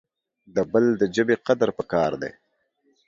د 0.55 0.57
بل 0.71 0.85
دژبي 1.01 1.35
قدر 1.47 1.69
پکار 1.77 2.11
د 2.21 2.23